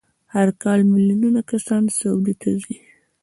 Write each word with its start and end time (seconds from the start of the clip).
هر 0.35 0.49
کال 0.63 0.79
میلیونونه 0.93 1.41
کسان 1.51 1.83
سعودي 1.99 2.35
ته 2.41 2.49
ځي. 2.61 2.77